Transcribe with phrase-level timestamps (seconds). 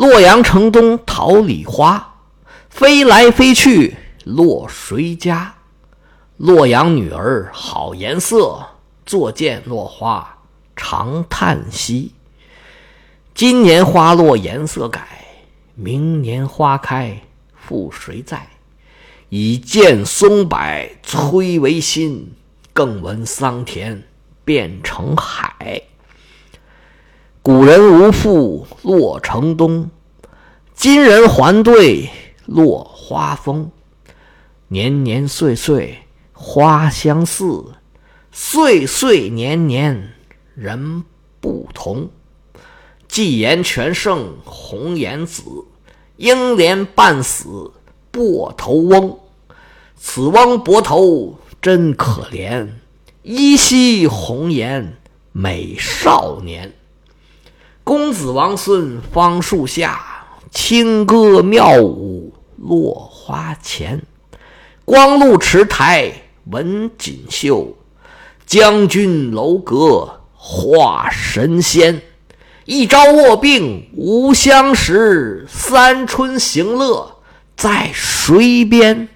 [0.00, 2.14] 洛阳城东桃李花，
[2.70, 5.56] 飞来飞去落谁家？
[6.38, 8.66] 洛阳女儿好颜色，
[9.04, 10.38] 坐见落花
[10.74, 12.14] 常叹息。
[13.34, 15.06] 今年花落颜色改，
[15.74, 17.20] 明年花开
[17.54, 18.48] 复谁在？
[19.28, 20.58] 已见松柏
[21.04, 22.32] 摧为新，
[22.72, 24.02] 更闻桑田
[24.46, 25.82] 变成海。
[27.42, 29.88] 古人无复洛城东，
[30.74, 32.10] 今人还对
[32.44, 33.70] 落花风。
[34.68, 35.98] 年年岁岁。
[36.32, 37.64] 花相似，
[38.32, 40.14] 岁岁年年
[40.54, 41.04] 人
[41.38, 42.08] 不同。
[43.08, 45.42] 季言全胜红颜子，
[46.16, 47.72] 英莲半死
[48.10, 49.18] 薄头翁。
[49.96, 52.68] 此翁薄头真可怜，
[53.22, 54.96] 依稀红颜
[55.32, 56.72] 美少年。
[57.82, 60.00] 公子王孙芳树下，
[60.50, 64.02] 清歌妙舞落花前。
[64.84, 66.12] 光禄池台。
[66.50, 67.76] 文锦绣，
[68.44, 72.02] 将军楼阁画神仙。
[72.64, 77.20] 一朝卧病无相识，三春行乐
[77.56, 79.08] 在谁边？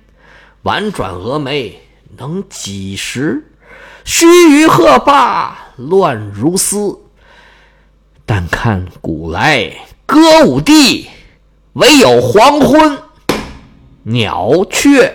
[0.62, 1.80] 婉转蛾眉
[2.18, 3.50] 能几时？
[4.04, 7.00] 须臾鹤发乱如丝。
[8.26, 9.70] 但看古来
[10.06, 11.08] 歌舞地，
[11.74, 12.98] 唯有黄昏
[14.04, 15.14] 鸟雀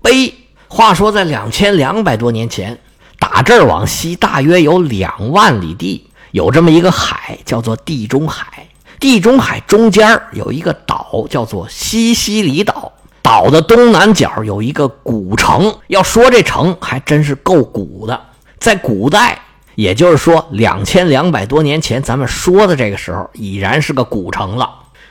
[0.00, 0.34] 悲。
[0.68, 2.78] 话说，在两千两百多年前，
[3.18, 8.68] 打这儿往西大约有两万里地，有这么一个海，叫做地中海。
[8.98, 12.92] 地中海中间有一个岛，叫做西西里岛。
[13.22, 15.74] 岛的东南角有一个古城。
[15.88, 18.18] 要说这城还真是够古的，
[18.58, 19.38] 在古代，
[19.74, 24.68] 也就是说两千两百多年前，咱们说的这个时候，已然是个古城了。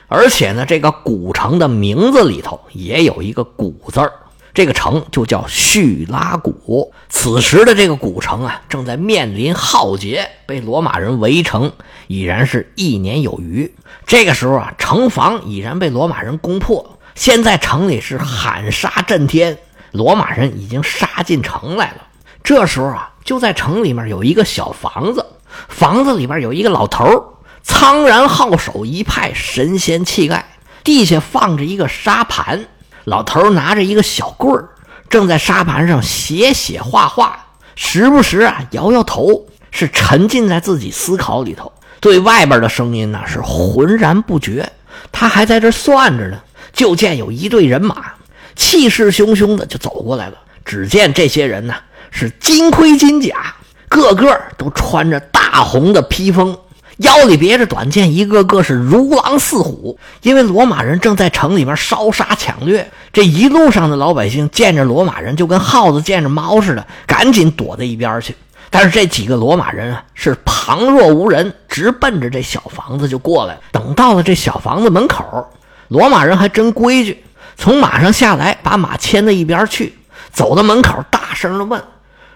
[0.08, 4.12] 而且呢，这个古城的名字里头也有一个“古”字儿。
[4.52, 6.92] 这个城就叫叙拉古。
[7.08, 11.70] 此时的这个古城啊，正在面临浩劫，被罗马人围城，
[12.08, 13.72] 已然是一年有余。
[14.06, 16.98] 这个时候啊，城防已然被罗马人攻破。
[17.14, 19.56] 现在城里是喊杀震天，
[19.92, 21.98] 罗马人已经杀进城来了。
[22.42, 25.24] 这时候啊，就在城里面有一个小房子，
[25.68, 32.66] 房子里边有一个老头苍然皓首，一派神仙气概，地下放着一个沙盘。
[33.04, 34.68] 老头拿着一个小棍儿，
[35.08, 44.70] 正在沙盘上写写画画，时不时啊摇摇头，是沉浸在自己思考里头，对外边的声音呢是浑然不觉。
[45.12, 46.40] 他还在这算着呢，
[46.72, 48.12] 就见有一队人马
[48.54, 50.34] 气势汹汹的就走过来了。
[50.64, 51.74] 只见这些人呢
[52.10, 53.54] 是金盔金甲，
[53.88, 56.56] 个个都穿着大红的披风。
[56.98, 59.98] 腰里别着短剑，一个个是如狼似虎。
[60.20, 68.36] 因为罗马人正在城里边烧杀抢掠，这一路上的老百姓见着罗马人就跟耗子见着猫似的，赶紧躲在一边去。
[68.68, 73.58] 但是这几个罗马人啊，是旁若无人，直奔着这小房子就过来。
[73.72, 75.48] 等到了这小房子门口，
[75.88, 77.24] 罗马人还真规矩，
[77.56, 79.96] 从马上下来，把马牵到一边去，
[80.32, 81.82] 走到门口，大声的问：“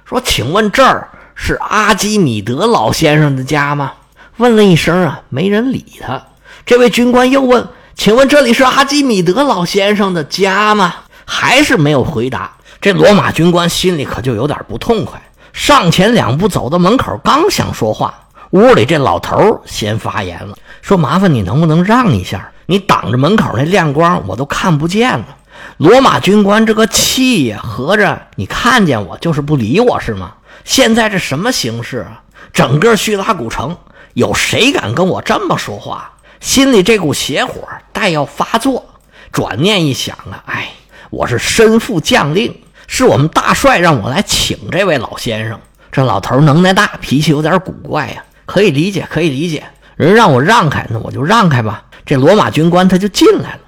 [0.04, 3.92] 说，请问这儿是阿基米德老先生的家吗？”
[4.38, 6.20] 问了一声啊，没人理他。
[6.66, 10.94] 这位军官又问：“请问这里是阿基米德老先生的家吗？”
[11.24, 12.52] 还是没有回答。
[12.80, 15.20] 这罗马军官心里可就有点不痛快，
[15.52, 18.12] 上前两步走到门口，刚想说话，
[18.50, 22.50] 屋里这老头先发言了，说：“麻烦你能不能让一下？
[22.66, 25.24] 你挡着门口那亮光，我都看不见了。”
[25.76, 30.34] 罗马军官这个气呀，合着你看见我就是不理我是吗？
[30.64, 32.22] 现在这什么形势啊？
[32.52, 33.76] 整个叙拉古城。
[34.14, 36.12] 有谁敢跟我这么说话？
[36.38, 38.84] 心里这股邪火待要发作。
[39.32, 40.70] 转念一想啊，哎，
[41.10, 42.56] 我是身负将令，
[42.86, 45.58] 是我们大帅让我来请这位老先生。
[45.90, 49.64] 这老头能耐大，脾气有点古怪呀，可以理解，可以理解。
[49.96, 51.82] 人让我让开，那我就让开吧。
[52.06, 53.60] 这罗马军官他就进来了，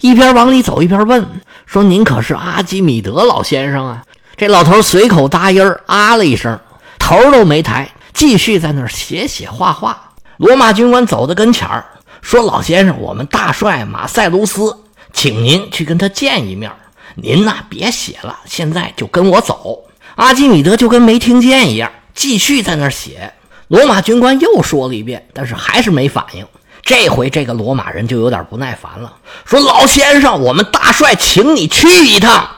[0.00, 1.26] 一边往里走一边问
[1.66, 4.02] 说：“您可是阿基米德老先生啊？”
[4.36, 6.58] 这老头随口答应啊了一声，
[6.98, 7.88] 头都没抬。
[8.12, 10.12] 继续在那儿写写画画。
[10.38, 11.84] 罗马军官走到跟前儿，
[12.22, 14.76] 说：“老先生，我们大帅马塞卢斯，
[15.12, 16.70] 请您去跟他见一面。
[17.14, 19.84] 您呐，别写了，现在就跟我走。”
[20.16, 23.32] 阿基米德就跟没听见一样，继续在那儿写。
[23.68, 26.46] 罗马军官又说了一遍，但是还是没反应。
[26.90, 29.12] 这回这个罗马人就有点不耐烦了，
[29.44, 32.48] 说：“老先生，我们大帅请你去一趟。”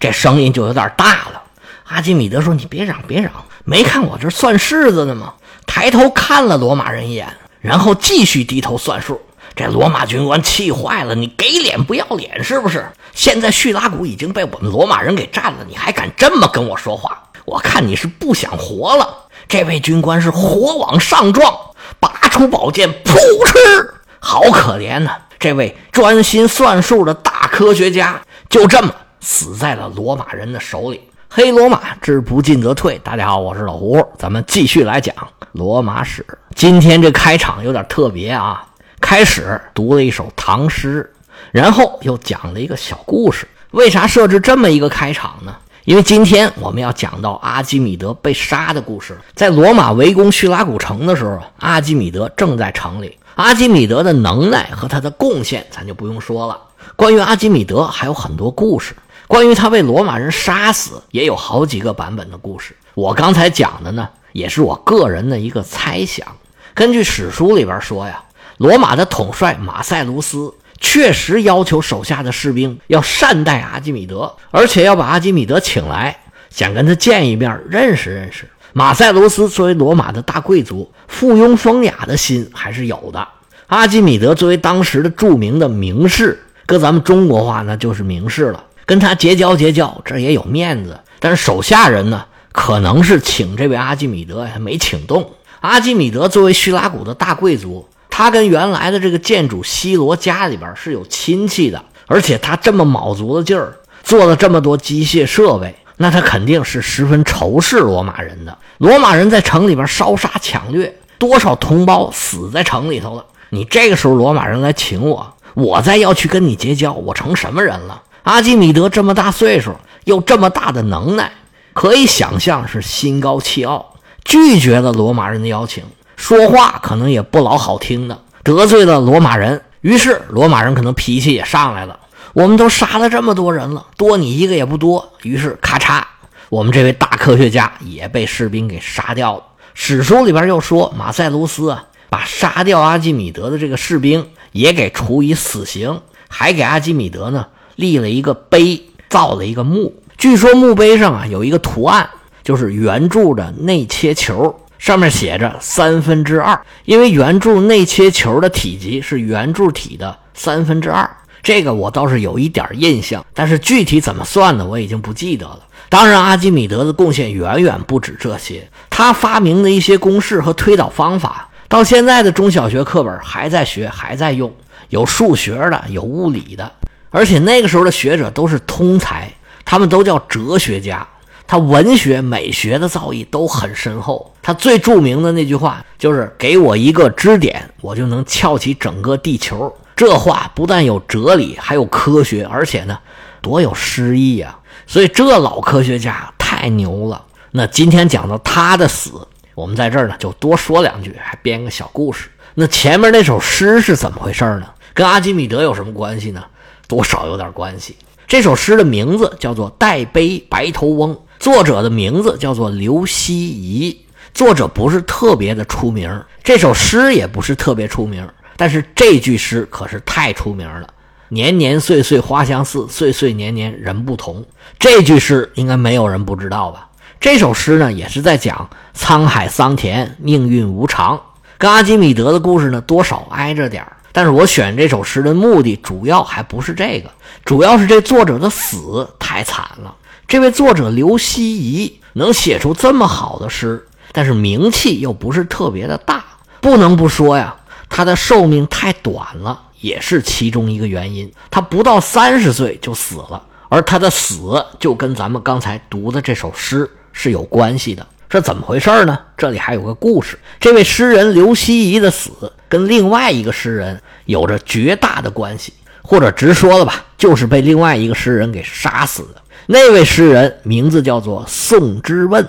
[0.00, 1.42] 这声音就有点大了。
[1.88, 3.30] 阿基米德说：“你别嚷，别嚷。”
[3.64, 5.34] 没看我这算式子呢吗？
[5.66, 7.28] 抬头看了罗马人一眼，
[7.60, 9.20] 然后继续低头算数。
[9.54, 12.90] 这罗马军官气坏了，你给脸不要脸是不是？
[13.12, 17.22] 现在叙拉古已经被我们罗马人给占了，你还敢这么跟我说话？
[17.44, 19.14] 我看你是不想活了。
[19.46, 21.54] 这位军官是火往上撞，
[22.00, 23.14] 拔出宝剑，噗
[23.46, 25.16] 嗤，好可怜呐！
[25.38, 31.00] 这位专心算数的大科学家就这么死在了罗马人的手里。
[31.28, 32.98] 黑罗马之不进则退。
[33.04, 35.14] 大家好，我是老胡，咱们继续来讲
[35.52, 36.24] 罗马史。
[36.54, 38.64] 今天这开场有点特别啊。
[39.00, 41.12] 开始读了一首唐诗，
[41.50, 43.46] 然后又讲了一个小故事。
[43.72, 45.54] 为啥设置这么一个开场呢？
[45.84, 49.18] 因为今天我们要讲到阿基米德被杀的故事。
[49.34, 53.18] 在罗马围攻叙拉古城的时候，阿基米德正在城里。
[53.34, 56.58] 阿基米德的能耐和他的贡献，咱就不用说了。
[56.96, 58.96] 关于阿基米德还有很多故事，
[59.28, 62.74] 关于他被罗马人杀死，也有好几个版本的故事。
[62.94, 66.26] 我刚才讲的呢，也是我个人的一个猜想。
[66.72, 68.22] 根据史书里边说呀。
[68.58, 70.54] 罗马的统帅马塞卢斯
[70.86, 76.14] 确实要求手下的士兵要善待阿基米德，而且要把阿基米德请来，
[76.50, 78.46] 想跟他见一面，认识认识。
[78.74, 83.26] 马塞卢斯作为罗马的大贵族，附庸风雅的心还是有的。
[83.68, 91.00] 阿基米德作为当时的著名的名士，搁咱们中国话呢就是名士了，跟他结交结交，这也有面子。
[91.18, 95.32] 但是手下人呢，可能是请这位阿基米德呀，没请动。
[95.60, 97.88] 阿基米德作为叙拉古的大贵族。
[98.16, 108.56] 他跟原来的这个建主西罗家里边是有亲戚的，而且他这么卯足了劲儿做了这么多机械设备，那他肯定是十分仇视罗马人的。
[108.78, 113.24] 罗马人在城里边烧杀抢掠，多少同胞死在城里头了。
[113.48, 118.00] 你这个时候罗马人来请我，我再要去跟你结交，我成什么人了？
[118.22, 119.74] 阿基米德这么大岁数，
[120.04, 121.32] 又这么大的能耐，
[121.72, 125.82] 可以想象是心高气傲，拒绝了罗马人的邀请。
[126.26, 132.00] 说话可能也不老好听的，得罪了罗马人，于是罗马人可能脾气也上来了。
[132.32, 135.06] 我们都杀了这么多人了，多你一个也不多。
[135.20, 136.02] 于是咔嚓，
[136.48, 139.42] 我们这位大科学家也被士兵给杀掉了。
[139.74, 149.94] 史书里边又说，马塞卢斯啊，把杀掉阿基米德的这个士兵也给处以死刑，还给阿基米德呢立了一个碑，造了一个墓。
[150.16, 152.08] 据说墓碑上啊有一个图案，
[152.42, 154.58] 就是圆柱的内切球。
[154.84, 161.08] 上面写着三分之二，因为圆柱内切球的体积是圆柱体的三分之二，
[161.42, 165.60] 这个我倒是有一点印象，但是具体怎么算的我已经不记得了。
[165.88, 174.54] 当然，阿基米德的贡献远远不止这些，他发明的一些公式和推导方法，到现在的中小学课本还在学，还在用，
[174.90, 176.70] 有数学的，有物理的，
[177.08, 179.32] 而且那个时候的学者都是通才，
[179.64, 181.08] 他们都叫哲学家。
[181.46, 184.33] 他文学、美学的造诣都很深厚。
[184.44, 192.98] 他最著名的那句话就是：“给我一个支点，我就能翘起整个地球。”这话不但有哲理，还有科学，而且呢，
[193.40, 194.58] 多有诗意呀！
[194.86, 197.24] 所以这老科学家太牛了。
[197.52, 202.28] 那今天讲到他的死，我们在这儿呢就多说两句，还编个小故事。
[202.54, 204.66] 那前面那首诗是怎么回事呢？
[204.92, 206.44] 跟阿基米德有什么关系呢？
[206.86, 207.96] 多少有点关系。
[208.26, 211.14] 这首诗的名字叫做《代悲白头翁》。
[211.38, 214.03] 作者的名字叫做刘希夷，
[214.34, 220.88] 作者不是特别的出名，这首诗也不是特别出名，但是这句诗可是太出名了。
[221.28, 224.44] 年年岁岁花相似，岁岁年年人不同。
[224.78, 226.88] 这句诗应该没有人不知道吧？
[227.20, 231.20] 这首诗呢，也是在讲沧海桑田，命运无常，
[231.56, 233.96] 跟阿基米德的故事呢多少挨着点儿。
[234.10, 237.08] 但是我选这首诗的目的，主要还不是这个，
[237.44, 239.94] 主要是这作者的死太惨了。
[240.26, 243.84] 这位作者刘希夷能写出这么好的诗，
[244.14, 246.24] 但是名气又不是特别的大，
[246.60, 247.56] 不能不说呀，
[247.88, 251.28] 他的寿命太短了，也是其中一个原因。
[251.50, 258.06] 他不到三十岁就死了，而他的死就跟咱们刚才读的这首诗是有关系的。
[258.30, 259.18] 这怎么回事呢？
[259.36, 260.38] 这里还有个故事。
[260.60, 262.30] 这位诗人刘希夷的死
[262.68, 269.42] 跟另外一个诗人有着绝大的关系，或者直说了吧，就是被另外一个诗人给杀死的。
[269.66, 272.48] 那位诗人名字叫做宋之问，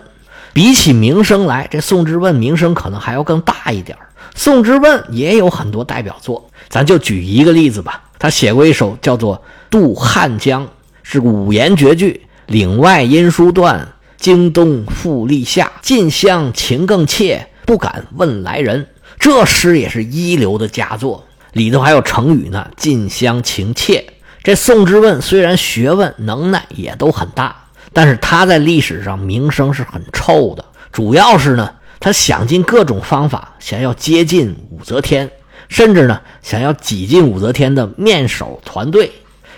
[0.55, 3.97] 比起名声来，这宋之问名声可能还要更大一点
[4.35, 8.05] 宋之问也有很多代表作，咱就举一个例子吧。
[8.17, 9.35] 他写过一首叫做
[9.69, 10.63] 《渡汉江》，
[11.03, 13.85] 是五言绝句：“岭外音书断，
[14.15, 15.69] 京东复历下。
[15.81, 18.87] 近乡情更怯，不敢问来人。”
[19.19, 24.05] 这诗也是一流的佳作，里头还有成语呢，“近乡情怯”。
[24.41, 27.64] 这宋之问虽然学问能耐也都很大，
[27.95, 30.65] 但是他在历史上名声是很臭的。
[30.91, 35.31] 主要是呢，他想尽各种方法想要接近武则天，
[35.69, 39.09] 甚至呢想要挤进武则天的面首团队。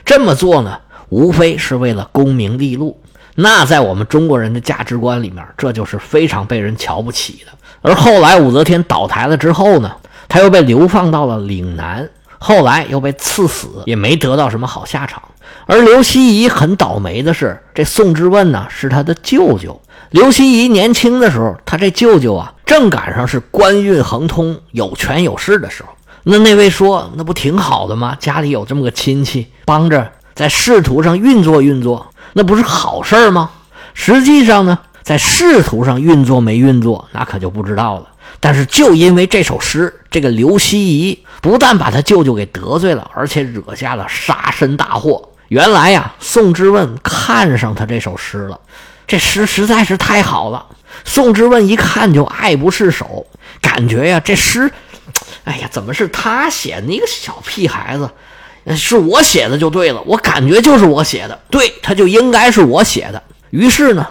[0.05, 0.79] 这么做呢，
[1.09, 3.01] 无非是为了功名利禄。
[3.33, 7.51] 那在我们中国人的价值观里面，这就是非常被人瞧不起的。
[7.81, 9.91] 而后来武则天倒台了之后呢，
[10.27, 12.07] 他又被流放到了岭南，
[12.39, 15.21] 后来又被赐死，也没得到什么好下场。
[15.65, 19.81] 而刘希夷很倒霉的是，这宋之问呢是他的舅舅。
[20.11, 25.89] 刘希夷年轻的时候，他这舅舅啊，正赶上是官运亨通、有权有势的时候。
[26.23, 28.15] 那那位说，那不挺好的吗？
[28.19, 33.49] 家里有这么个亲戚，帮着在仕途上运作运作，那不是好事吗？
[33.93, 38.07] 实际上呢，在仕途上运作没运作，那可就不知道了。
[38.39, 45.29] 但是就因为这首诗，这个刘希夷不但把他舅舅给得罪了，而且惹下了杀身大祸。
[45.49, 48.59] 原来呀，宋之问看上他这首诗了。
[49.07, 50.65] 这诗实在是太好了，
[51.05, 53.25] 宋之问一看就爱不释手，
[53.61, 54.69] 感觉呀，这诗，
[55.45, 56.87] 哎呀，怎么是他写的？
[56.87, 58.09] 一个小屁孩子，
[58.75, 63.23] 是我写的就对了，我感觉就是我写的，对，他就应该是我写的。
[63.51, 64.05] 于是呢，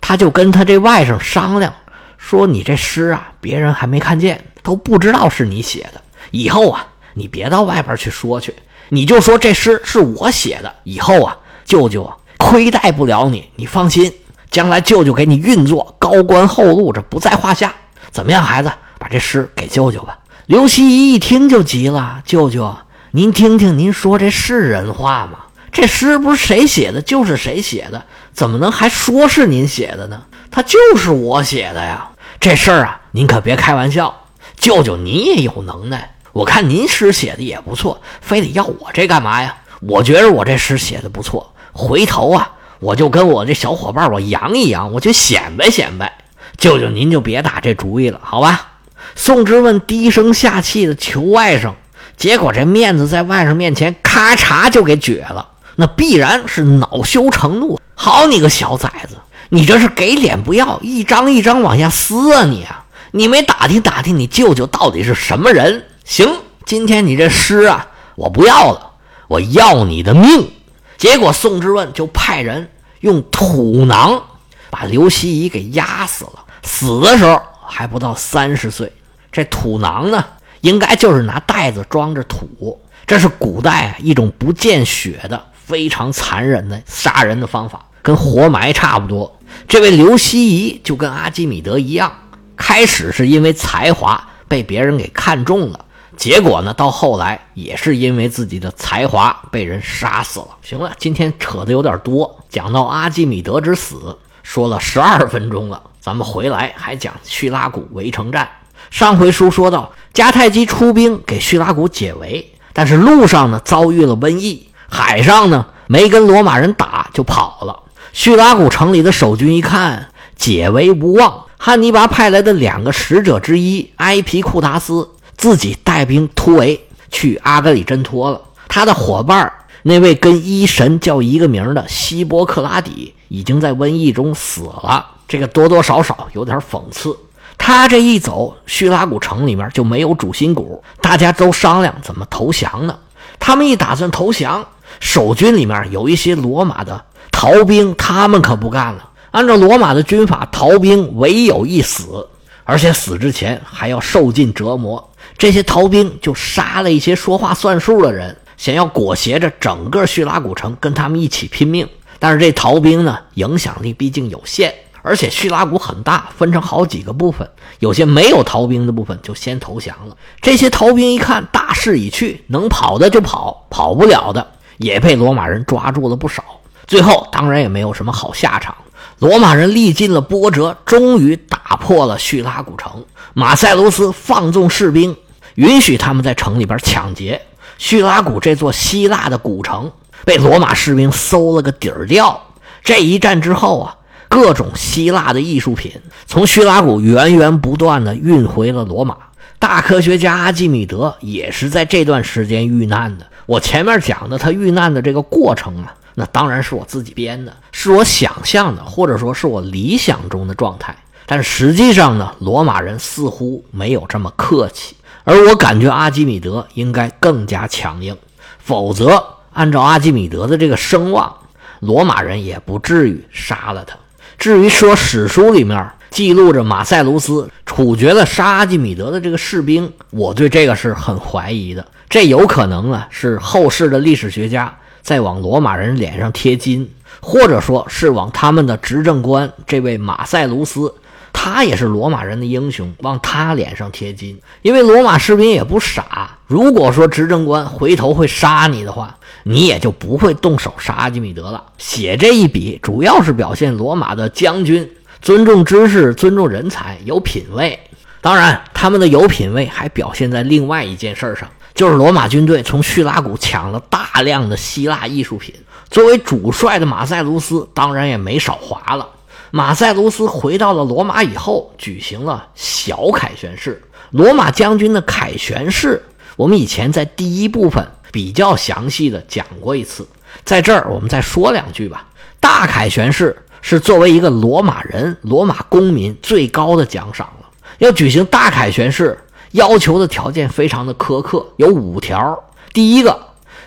[0.00, 1.74] 他就跟他这外甥商量，
[2.20, 6.00] 说：“你这诗啊，别人还没看见，都不知道是你写的。
[6.30, 8.54] 以后啊，你别到外边去说去，
[8.90, 10.72] 你就说这诗是我写的。
[10.84, 14.12] 以后啊，舅舅啊，亏待不了你，你放心。”
[14.50, 17.72] 将来舅舅给你运作高官厚禄，这不在话下。
[18.10, 20.18] 怎么样，孩子，把这诗给舅舅吧。
[20.46, 22.76] 刘希夷一听就急了：“舅舅，
[23.12, 25.38] 您听听，您说这是人话吗？
[25.70, 30.22] 这诗不是谁写的，就是谁写的，怎么能还说是您写的呢？
[30.50, 32.09] 他就是我写的呀！
[32.40, 34.22] 这事儿啊，您可别开玩笑。
[34.56, 39.54] 舅舅，您也有能耐，我看您诗写的也不错，非得要我这干嘛呀？
[39.80, 46.10] 我觉着我这诗写的不错，回头啊。”我就跟我这小伙伴我扬一扬，我就显摆显摆。
[46.56, 48.68] 舅舅，您就别打这主意了，好吧？
[49.14, 51.74] 宋之问低声下气的求外甥，
[52.16, 57.78] 结果这面子在外甥面前咔嚓就给撅了，那必然是恼羞成怒。
[57.94, 59.16] 好你个小崽子，
[59.52, 62.84] 你这是给脸不要，一张一张往下撕啊你啊！
[63.10, 65.86] 你没打听打听你舅舅到底是什么人？
[66.04, 66.28] 行，
[66.64, 68.92] 今天你这诗啊，我不要了，
[69.26, 70.48] 我要你的命。
[70.96, 74.22] 结果宋之问就派人用土囊
[74.70, 76.44] 把刘希夷给压死了。
[76.62, 78.92] 死的时候还不到三十岁。
[79.32, 80.24] 这土囊呢，
[80.60, 82.80] 应该就是拿袋子装着土。
[83.04, 89.36] 这是古代一种不见血的非常残忍的杀人的方法，跟活埋差不多。
[89.70, 92.12] 这位刘希夷就跟阿基米德一样，
[92.56, 95.84] 开始是因为才华被别人给看中了。
[96.16, 96.74] 结果呢？
[96.74, 100.48] 到后来也是因为自己的才华被人杀死了。
[100.60, 105.80] 行了，今天扯的有点多，讲到阿基米德之死，说了十二分钟了。
[106.00, 108.50] 咱们回来还讲叙拉古围城战。
[108.90, 117.84] 上回书说到，迦太基出兵给叙拉古解围，但是路上呢遭遇了瘟疫，海上呢没跟罗马人打就跑了。
[118.12, 125.08] 叙拉古城里的守军一看解围无望，汉尼拔派来的两个使者之一埃皮库达斯。
[125.36, 126.78] 自己带兵突围
[127.10, 128.38] 去阿格里真托了。
[128.68, 129.50] 他的伙伴
[129.82, 137.16] 那位跟医神叫一个名的希波克拉底已经在瘟疫中死了，这个多多少少有点讽刺。
[137.56, 142.98] 他这一走，叙拉古城里面就没有主心骨，大家都商量怎么投降呢？
[143.38, 144.66] 他们一打算投降，
[145.00, 147.02] 守军里面有一些罗马的
[147.40, 149.08] 逃兵，他们可不干了。
[149.30, 152.28] 按照罗马的军法，逃兵唯有一死，
[152.64, 155.10] 而且死之前还要受尽折磨。
[155.38, 161.88] 这些逃兵就杀了一些说话算数的人，想要裹挟着整个叙拉古城跟他们一起拼命。
[162.18, 170.14] 但是这逃兵呢，影响力毕竟有限，而且叙拉古很大，分成好几个部分，有些没有逃兵的部分就先投降了。
[170.42, 176.44] 这些逃兵一看大势已去，能跑的就跑，跑不了的也被罗马人抓住了不少。
[176.90, 178.74] 最后当然也没有什么好下场。
[179.20, 183.04] 罗马人历尽了波折，终于打破了叙拉古城。
[183.32, 185.16] 马塞卢斯放纵士兵。
[185.54, 187.40] 允许他们在城里边抢劫。
[187.78, 189.92] 叙拉古这座希腊的古城
[190.24, 192.42] 被罗马士兵搜了个底儿掉。
[192.82, 193.94] 这一战之后啊，
[194.28, 195.92] 各种希腊的艺术品
[196.26, 199.16] 从叙拉古源源不断的运回了罗马。
[199.60, 203.26] 大科学家阿基米德也是在这段时间遇难的。
[203.46, 210.94] 我前面讲的他遇难的这个过程啊，那当然是我自己编的，是我想象的，或者说是我理想中的状态。
[211.24, 214.94] 但实际上呢，罗马人似乎没有这么客气。
[215.24, 218.14] 而我感觉阿基米德应该更加强硬，
[218.58, 219.24] 否则
[219.54, 221.34] 按照阿基米德的这个声望，
[221.78, 223.96] 罗马人也不至于杀了他。
[224.36, 231.86] 至于说史书里面记录着马塞卢斯处决了杀阿基米德的这个士兵，我对这个是很怀疑的。
[232.10, 236.90] 这有可能啊是后世的历史学家再往罗马人脸上贴金，
[237.20, 240.94] 或者说是往他们的执政官这位马塞卢斯。
[241.32, 244.38] 他也是罗马人的英雄，往他脸上贴金。
[244.62, 251.64] 因为罗马士兵也不傻，如果说执政官回头会杀你的话，你也就不会动手杀阿基米德了。
[251.78, 254.90] 写这一笔，主要是表现罗马的将军
[255.22, 257.78] 尊重知识、尊重人才、有品位。
[258.20, 265.54] 当然，他们的有品位还表现在另外一件事上，就是罗马军队从叙拉古抢了大量的希腊艺术品。
[265.90, 269.08] 作为主帅的马塞卢斯，当然也没少划了。
[269.50, 273.82] 马塞卢斯回到了罗马以后，举行了小凯旋式。
[274.10, 276.02] 罗马将军的凯旋式，
[276.36, 280.06] 我们以前在第一部分比较详细的讲过一次，
[280.44, 282.06] 在这儿我们再说两句吧。
[282.38, 287.48] 大凯旋式是作为一个罗马人、罗马公民最高的奖赏了。
[287.78, 289.18] 要举行大凯旋式，
[289.52, 292.42] 要求的条件非常的苛刻，有五条。
[292.72, 293.18] 第一个，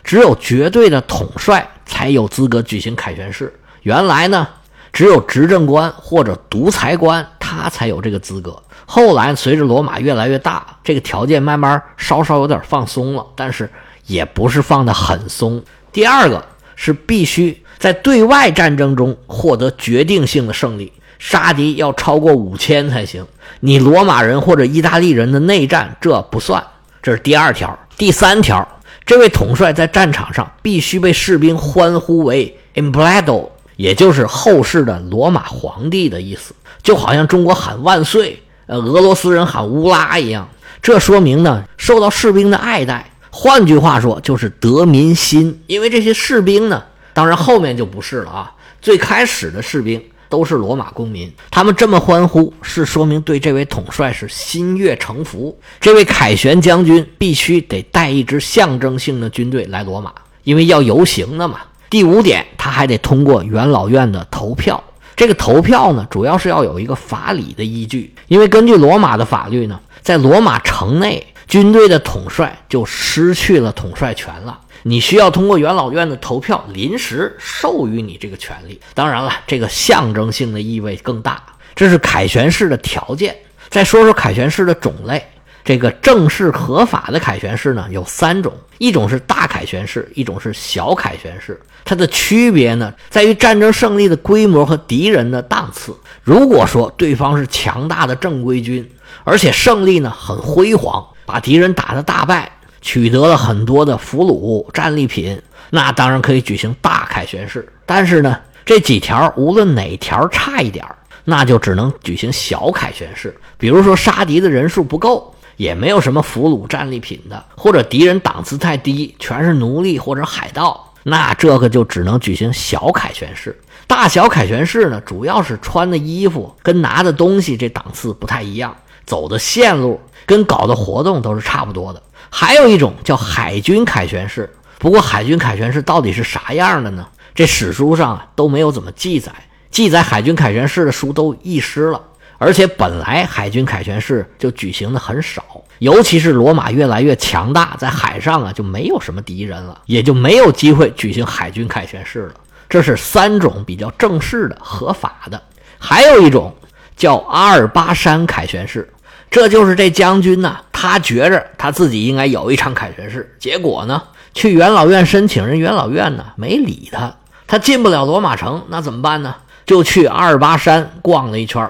[0.03, 3.53] 只有绝对的统帅才有资格举行凯旋式。
[3.81, 4.47] 原来呢？
[4.93, 8.55] 只有执政官或者独裁官，他才有这个资格。
[8.85, 13.67] 后来随着罗马越来越大，这个条件慢慢稍稍有点放松了，但是
[14.05, 15.63] 也不是放得很松。
[15.91, 20.93] 第二个是必须在对外战争中获得决定性的胜利，
[21.23, 23.25] 杀敌要超过五千才行。
[23.61, 26.61] 你罗马人或者意大利人的内战这不算。
[27.01, 27.79] 这是第二条。
[27.97, 28.67] 第三条，
[29.05, 33.47] 这位统帅在战场上必须被士兵欢呼为 “emblado”。
[33.77, 36.53] 也就是后世的罗马皇帝的意思，
[36.83, 40.49] 就好像中国喊万岁，呃，俄罗斯人喊乌拉一样。
[40.81, 43.09] 这说明呢，受到士兵的爱戴。
[43.31, 45.63] 换句话说，就是得民心。
[45.67, 48.51] 因为这些士兵呢，当然后面就不是了啊。
[48.81, 55.55] 最开始的士兵都是罗马公民，他们这么欢呼，是说明对这位统帅是心悦诚服。
[55.79, 60.11] 这位凯旋将军必须得带一支象征性的军队来罗马，
[60.43, 61.59] 因为要游行的嘛。
[61.87, 64.83] 第五点，他还得通过元老院的投票。
[65.15, 68.11] 这个投票呢，主要是要有一个法理的依据。
[68.27, 74.59] 因为根据罗马的法律呢，在罗马城内，军队的统帅就失去了统帅权了。
[74.83, 78.79] 你需要通过元老院的投票，临时授予你这个权利。
[78.93, 81.41] 当然了，这个象征性的意味更大。
[81.75, 83.35] 这是凯旋式的条件。
[83.69, 85.25] 再说说凯旋式的种类。
[85.65, 91.57] 这个正式合法的凯旋式呢，有三种，一种是大凯旋式，一种是小凯旋式。
[91.85, 95.95] 它的区别呢，在于战争胜利的规模和敌人的档次。
[96.21, 98.85] 如果说对方是强大的正规军，
[99.23, 102.51] 而且胜利呢很辉煌，把敌人打得大败，
[102.83, 105.41] 取得了很多的俘虏战利品，
[105.71, 107.67] 那当然可以举行大凯旋式。
[107.87, 110.85] 但是呢，这几条无论哪条差一点
[111.23, 113.35] 那就只能举行小凯旋式。
[113.57, 115.33] 比如说杀敌的人数不够。
[115.55, 123.55] 也没有什么俘虏战利品的，或者敌人档次太低，全是奴隶或者海盗，那这个就只能举行小凯旋式。
[123.85, 132.01] 大小凯旋式呢，主要是穿的衣服跟拿的东西这档次不太一样，走的线路跟搞的活动都是差不多的。
[132.35, 137.07] 还有一种叫海军凯旋式，不过海军凯旋式到底是啥样的呢？
[137.35, 139.31] 这史书上啊都没有怎么记载，
[139.69, 142.01] 记载海军凯旋式的书都遗失了。
[142.39, 145.43] 而且本来海军凯旋式就举行的很少，
[145.77, 152.33] 尤其是罗马越来越强大，在海上啊就没有什么敌人了，也就没有机会举行海军凯旋式了。
[152.67, 155.39] 这是三种比较正式的、合法的，
[155.77, 156.51] 还有一种
[156.97, 158.91] 叫阿尔巴山凯旋式，
[159.33, 163.99] 这就是这将军呢，他觉着他自己应该有一场凯旋式，结果呢
[164.35, 167.11] 去元老院申请，人元老院呢没理他，
[167.47, 169.33] 他进不了罗马城，那怎么办呢？
[169.65, 171.67] 就去阿尔巴山逛了一圈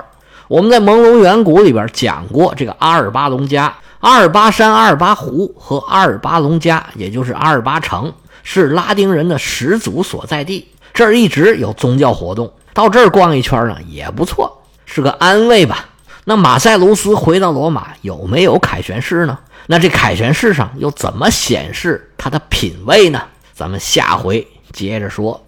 [0.50, 8.12] 我们在《朦胧远古》里边讲过，这个阿尔巴隆加、阿尔巴山、阿尔巴湖和阿尔巴隆加，也就是阿尔巴城，
[8.44, 10.68] 是拉丁人的始祖所在地。
[10.94, 15.86] 这儿一直有宗教活动，到这儿逛一圈呢也不错，是个安慰吧。
[16.26, 19.38] 那马塞卢斯回到罗马有没有凯旋式呢？
[19.68, 23.22] 那这凯旋式上又怎么显示他的品位呢？
[23.54, 25.46] 咱们下回接着说。